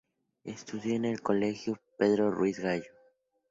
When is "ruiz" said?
2.31-2.57